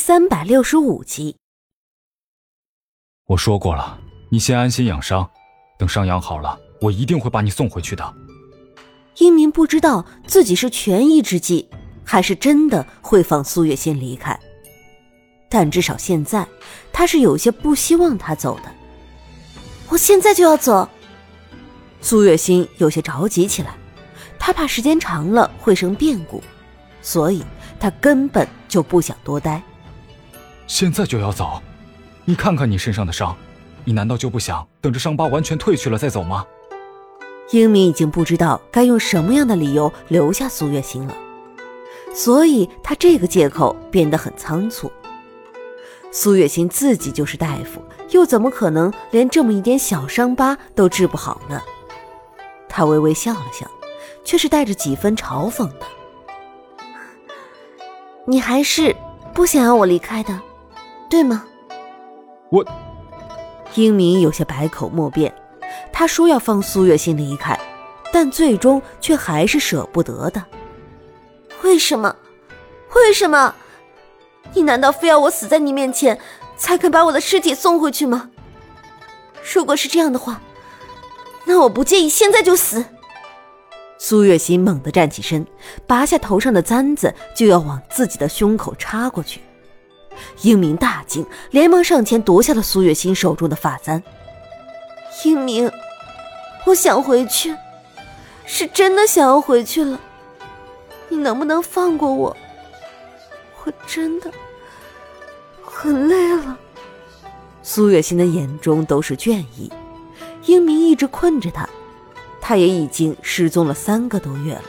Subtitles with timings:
[0.00, 1.36] 三百六十五集。
[3.26, 4.00] 我说过了，
[4.30, 5.28] 你先安心养伤，
[5.78, 8.14] 等伤养好了，我一定会把你送回去的。
[9.18, 11.68] 英明不知道自己是权宜之计，
[12.02, 14.40] 还是真的会放苏月心离开，
[15.50, 16.48] 但至少现在
[16.94, 18.72] 他是有些不希望他走的。
[19.90, 20.88] 我现在就要走。
[22.00, 23.76] 苏月心有些着急起来，
[24.38, 26.42] 他怕时间长了会生变故，
[27.02, 27.44] 所以
[27.78, 29.62] 他根本就不想多待。
[30.70, 31.60] 现在就要走？
[32.24, 33.36] 你看看你身上的伤，
[33.82, 36.46] 你难道就不想等着伤疤完全褪去了再走吗？
[37.50, 41.16] 英明已经不知道该用什么样的理由留下苏月心了，
[42.14, 44.88] 所以他这个借口变得很仓促。
[46.12, 51.60] 苏月心自己就是大夫，又怎么可能连这么一点小伤疤都治不好呢？
[52.68, 53.68] 他微微笑了笑，
[54.22, 55.86] 却是带着几分嘲讽的
[58.24, 58.94] ：“你还是
[59.34, 60.40] 不想要我离开的，
[61.10, 61.44] 对吗？”
[62.50, 62.64] 我，
[63.74, 65.34] 英明有些百口莫辩。
[65.92, 67.58] 他说要放苏月心离开，
[68.10, 70.42] 但最终却还是舍不得的。
[71.62, 72.16] 为什么？
[72.94, 73.54] 为什么？
[74.54, 76.18] 你难道非要我死在你面前，
[76.56, 78.30] 才肯把我的尸体送回去吗？
[79.54, 80.40] 如果是这样的话，
[81.44, 82.84] 那我不介意现在就死。
[83.98, 85.46] 苏月心猛地站起身，
[85.86, 89.42] 拔下头上的簪子，就要往自己的胸口插过去。
[90.42, 94.02] 英明大惊，连忙上前夺下了苏月心手中的发簪。
[95.24, 95.70] 英明，
[96.66, 97.56] 我想回去，
[98.46, 100.00] 是真的想要回去了。
[101.08, 102.36] 你能不能放过我？
[103.64, 104.30] 我真的
[105.62, 106.56] 很累了。
[107.62, 109.70] 苏月心的眼中都是倦意。
[110.46, 111.68] 英明一直困着他，
[112.40, 114.64] 他也已经失踪了三个多月了。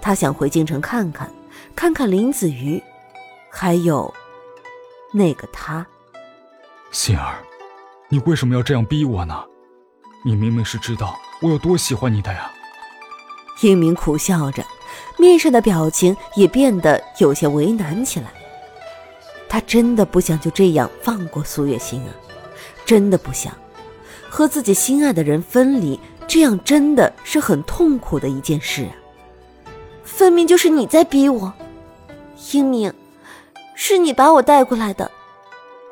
[0.00, 1.30] 他想回京城看看，
[1.76, 2.82] 看看林子瑜，
[3.50, 4.12] 还有
[5.16, 5.86] 那个他。
[6.90, 7.38] 心儿，
[8.08, 9.44] 你为什么要这样逼我呢？
[10.24, 12.50] 你明明是知道我有多喜欢你的呀！
[13.62, 14.64] 英明苦笑着，
[15.16, 18.32] 面上的表情也变得有些为难起来。
[19.48, 22.10] 他真的不想就这样放过苏月心啊，
[22.84, 23.54] 真的不想
[24.28, 28.92] 和自己心爱的人分离，这样真的是很痛苦的一件事啊！
[30.02, 31.52] 分明就是你在逼我，
[32.52, 32.92] 英明，
[33.74, 35.10] 是你把我带过来的，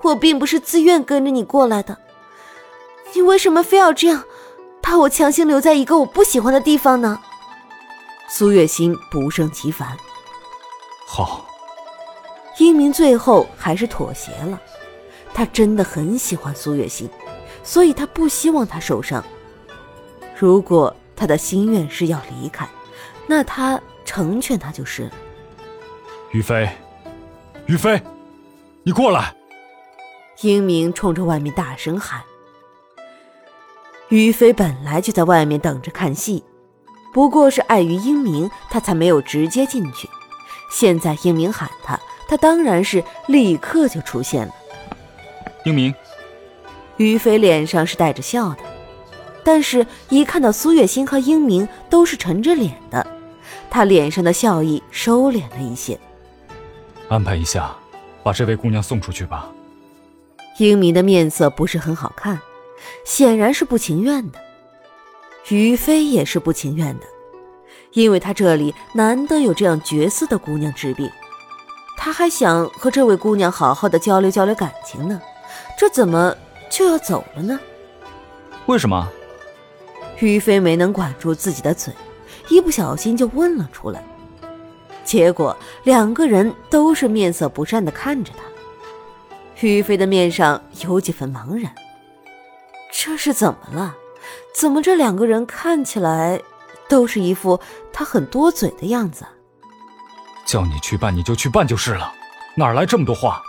[0.02, 1.96] 我并不是自愿跟着你过来的。
[3.14, 4.24] 你为什么非要这样，
[4.80, 7.20] 把我强行留在一个我不喜欢的地方呢？
[8.28, 9.96] 苏月心不胜其烦。
[11.06, 11.46] 好，
[12.58, 14.58] 英明最后还是妥协了。
[15.34, 17.08] 他真的很喜欢苏月心，
[17.62, 19.22] 所以他不希望她受伤。
[20.38, 22.68] 如果他的心愿是要离开，
[23.26, 25.10] 那他成全他就是了。
[26.30, 26.68] 于飞，
[27.66, 28.00] 于飞，
[28.82, 29.32] 你过来！
[30.40, 32.20] 英明冲着外面大声喊。
[34.08, 36.42] 于飞本来就在外面等着看戏，
[37.14, 40.08] 不过是碍于英明，他才没有直接进去。
[40.72, 44.52] 现在英明喊他，他当然是立刻就出现了。
[45.64, 45.94] 英明，
[46.96, 48.58] 于飞脸上是带着笑的，
[49.44, 53.06] 但是一看到苏月心和英明都是沉着脸的，
[53.70, 55.96] 他脸上的笑意收敛了一些。
[57.12, 57.76] 安排一下，
[58.22, 59.50] 把这位姑娘送出去吧。
[60.56, 62.40] 英明的面色不是很好看。
[63.04, 64.38] 显然是不情愿的，
[65.50, 67.06] 于飞也是不情愿的，
[67.92, 71.08] 因为他这里难得有这样绝色的姑娘治病，
[71.96, 75.20] 他还想和这位姑娘好好的交流交流感情呢，
[75.78, 76.34] 这怎么
[76.68, 77.60] 就要走了呢？
[78.66, 79.08] 为什么？
[80.18, 81.94] 于飞没能管住自己的嘴，
[82.48, 84.02] 一不小心就问了出来，
[85.12, 88.42] 结果两个人都是面色不善的看着他，
[89.60, 91.70] 于飞的面上有几分茫然。
[92.90, 93.94] 这是怎么了？
[94.58, 96.40] 怎么这两个人看起来
[96.88, 97.60] 都是一副
[97.92, 99.26] 他很多嘴的样子？
[100.46, 102.10] 叫你去办你就去办就是了，
[102.54, 103.42] 哪来这么多话？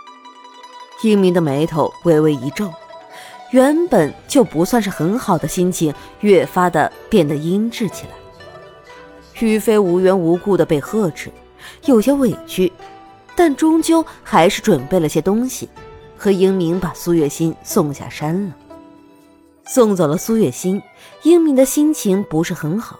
[1.00, 2.70] 英明的眉头微微一皱，
[3.52, 8.12] 原本就不算是很好的心情越发的变得阴鸷起来。
[9.40, 11.32] 于飞无缘无故的被呵斥，
[11.84, 12.72] 有些委屈，
[13.36, 15.68] 但终究还是准备了些东西，
[16.16, 18.54] 和英明把苏月心送下山了。
[19.66, 20.82] 送走了苏月心，
[21.22, 22.98] 英明的心情不是很好。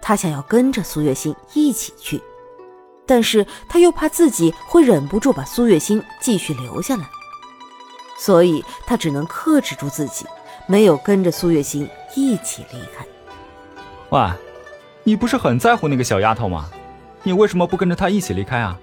[0.00, 2.20] 他想要跟着苏月心一起去，
[3.06, 7.04] 但是他又怕自己会忍不住把苏月心继续留下来，
[8.18, 10.26] 所以他只能克制住自己，
[10.66, 13.06] 没有跟着苏月心一起离开。
[14.10, 14.28] 喂，
[15.04, 16.68] 你不是很在乎那个小丫头吗？
[17.22, 18.78] 你为什么不跟着他一起离开啊？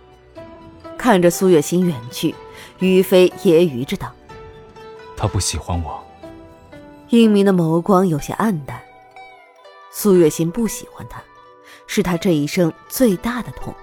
[0.98, 2.36] 看着苏月心远去，
[2.80, 4.12] 于飞揶揄着道
[5.16, 6.04] ：“他不喜欢我。”
[7.10, 8.82] 英明的眸光有些黯淡。
[9.92, 11.22] 苏月心不喜欢他，
[11.88, 13.74] 是他这一生最大的痛。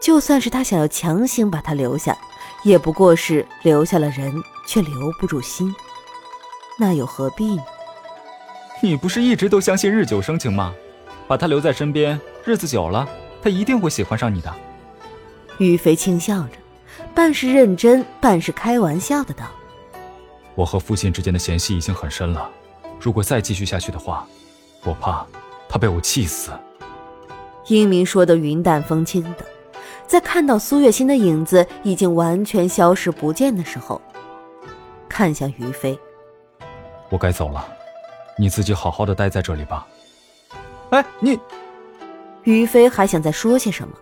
[0.00, 2.16] 就算是他想要强行把他留下，
[2.64, 4.34] 也不过是留下了人，
[4.66, 5.74] 却留不住心。
[6.78, 7.62] 那又何必呢？
[8.82, 10.74] 你不是一直都相信日久生情吗？
[11.26, 13.08] 把他留在身边，日子久了，
[13.44, 14.50] 他一定会喜欢上你的。
[15.58, 16.56] 于飞轻笑着，
[17.14, 19.44] 半是认真，半是开玩笑的道
[20.56, 22.50] ：“我和父亲之间的嫌隙已经很深了，
[22.98, 24.26] 如果再继续下去的话，
[24.82, 25.26] 我怕
[25.68, 26.52] 他被我气死。”
[27.68, 29.44] 英明说的云淡风轻的，
[30.06, 34.00] 在看到苏月心的影子已经完全消失不见的时候，
[35.06, 35.98] 看向于飞
[37.12, 37.68] ：“我该走了。”
[38.38, 39.86] 你自己好好的待在这里吧。
[40.90, 41.38] 哎，你，
[42.44, 43.94] 于飞还想再说些什么，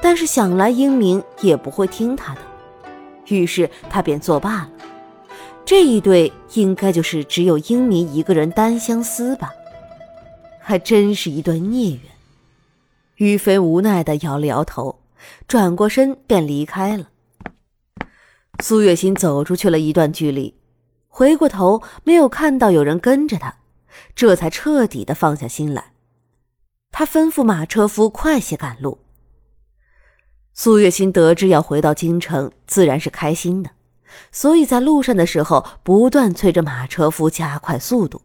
[0.00, 2.40] 但是想来英明也不会听他的，
[3.28, 4.70] 于是他便作罢了。
[5.64, 9.52] 这一对应该就是只有英明一个人单相思吧？
[10.60, 12.00] 还真是一段孽缘。
[13.16, 15.00] 于飞无奈的摇了摇头，
[15.46, 17.08] 转过身便离开了。
[18.62, 20.54] 苏月心走出去了一段距离，
[21.08, 23.56] 回过头没有看到有人跟着他。
[24.14, 25.89] 这才彻底的放下心来，
[26.90, 28.98] 他吩咐马车夫快些赶路。
[30.52, 33.70] 苏月心得知要回到京城，自然是开心的，
[34.30, 38.22] 所以在路上的时候不断催着马车夫加快速度。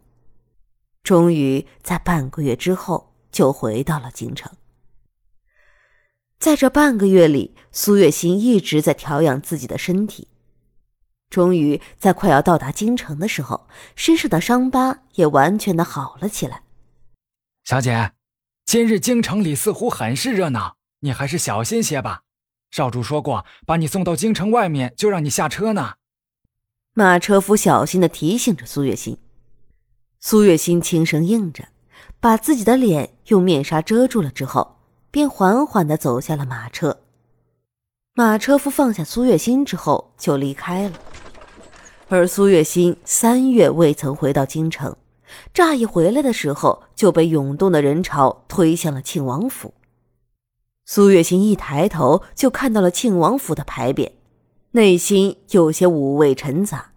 [1.03, 4.51] 终于在半个月之后就回到了京城。
[6.39, 10.27] 在这半个月里，苏月心一直在调养自己的身体。
[11.29, 16.63] 终于在快要到达京城的时候，身上的伤疤也完全的好了起来。
[17.63, 18.11] 小姐，
[18.65, 22.23] 今日京城里似乎很是热闹，你还是小心些吧。
[22.71, 25.93] 少主说过，把你送到京城外面就让你下车呢。
[26.95, 29.19] 马车夫小心的提醒着苏月心。
[30.19, 31.67] 苏月心轻声应着，
[32.19, 34.79] 把自己的脸用面纱遮住了之后，
[35.11, 37.01] 便缓缓的走下了马车。
[38.15, 40.99] 马车夫放下苏月心之后就离开了。
[42.09, 44.97] 而苏月心三月未曾回到京城，
[45.53, 49.73] 乍一回来的时候就被涌动的人潮推向了庆王府。
[50.85, 54.11] 苏月心一抬头就看到了庆王府的牌匾，
[54.71, 56.91] 内心有些五味陈杂。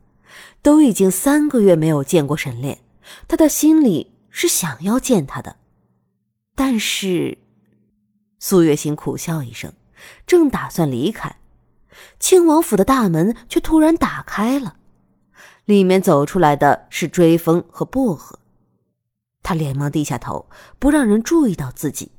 [0.61, 2.81] 都已经三个月没有见过沈炼，
[3.29, 5.57] 他的心里是想要见他的，
[6.57, 7.39] 但是，
[8.41, 9.73] 苏月心苦笑一声，
[10.27, 11.37] 正打算离开，
[12.19, 14.78] 庆王府的大门却突然打开了。
[15.69, 18.39] 里面走出来的是追风和薄荷，
[19.43, 20.49] 他连忙低下头，
[20.79, 22.13] 不让人注意到自己。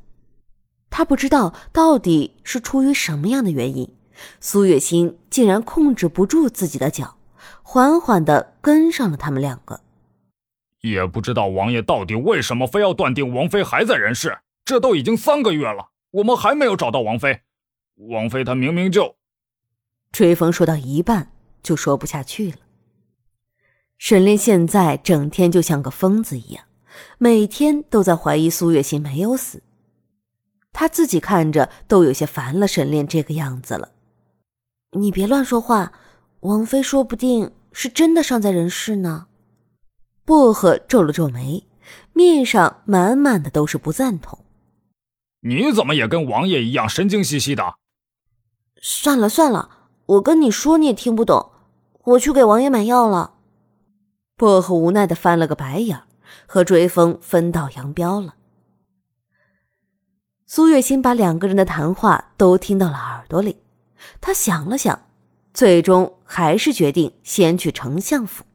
[0.91, 3.91] 他不知道到底是出于什么样的原因，
[4.39, 7.17] 苏月心竟然控制不住自己的脚，
[7.63, 9.81] 缓缓的跟上了他们两个。
[10.81, 14.37] 也不知道王爷到底为什么非要断定王妃还在人世？
[14.63, 17.41] 这都已经三个月了，我们还没有找到王妃。
[17.95, 19.15] 王妃她明明就……
[20.11, 21.31] 追风说到一半
[21.63, 22.57] 就说不下去了。
[23.99, 26.63] 沈炼现在整天就像个疯子一样，
[27.17, 29.61] 每天都在怀疑苏月心没有死。
[30.71, 33.89] 他自己看着都有些烦了沈炼这个样子了。
[34.93, 35.91] 你别乱说话，
[36.39, 39.27] 王妃说不定是真的尚在人世呢。
[40.23, 41.67] 薄荷皱了皱眉，
[42.13, 44.39] 面上满满的都是不赞同。
[45.41, 47.75] 你怎么也跟王爷一样神经兮兮的？
[48.81, 51.51] 算了算了，我跟你说你也听不懂。
[52.05, 53.33] 我去给王爷买药了。
[54.39, 56.01] 薄荷无奈的翻了个白眼，
[56.45, 58.35] 和追风分道扬镳了。
[60.45, 63.57] 苏月心把两个人的谈话都听到了耳朵里，
[64.21, 65.07] 他想了想，
[65.53, 68.45] 最终还是决定先去丞相府。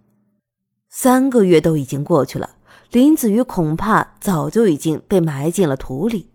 [0.89, 2.57] 三个月都已经过去了，
[2.91, 6.31] 林子瑜恐怕早就已经被埋进了土里。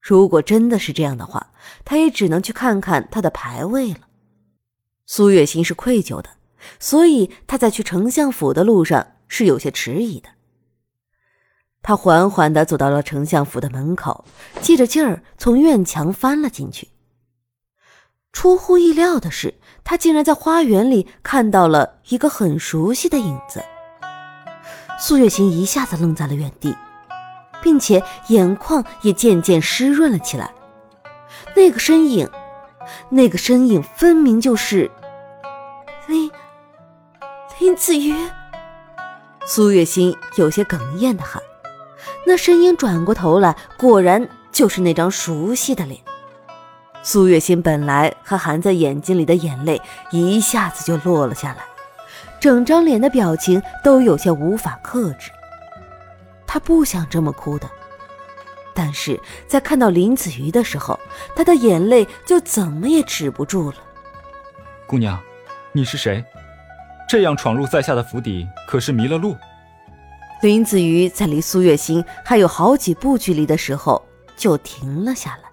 [0.00, 1.52] 如果真的是这样的话，
[1.84, 4.00] 他也只能去看看他的牌位了。
[5.06, 6.37] 苏月心是愧疚的。
[6.78, 10.28] 所以他在去丞相府的路上是有些迟疑的。
[11.80, 14.24] 他缓缓的走到了丞相府的门口，
[14.60, 16.88] 借着劲儿从院墙翻了进去。
[18.32, 23.64] 出乎意料的是，他竟然在花园里看到了一个很熟悉的影子。
[24.98, 26.76] 苏月琴一下子愣在了原地，
[27.62, 30.52] 并且眼眶也渐渐湿润了起来。
[31.54, 32.28] 那个身影，
[33.08, 34.90] 那个身影分明就是
[36.06, 36.30] 林。
[37.60, 38.14] 林子瑜，
[39.44, 41.42] 苏月心有些哽咽的喊
[42.24, 46.00] ：“那身影转过头来，果然就是那张熟悉的脸。”
[47.02, 51.64] 苏月心本来还含在眼睛里的眼泪一下子就落了下来，
[52.38, 55.32] 整张脸的表情都有些无法克制。
[56.46, 57.68] 他不想这么哭的，
[58.72, 60.98] 但是在看到林子瑜的时候，
[61.34, 63.76] 他的眼泪就怎么也止不住了。
[64.86, 65.18] 姑娘，
[65.72, 66.24] 你是谁？
[67.08, 69.34] 这样闯入在下的府邸，可是迷了路？
[70.42, 75.47] 林子瑜在离苏月心还有好几步距离的时候，就停了下来。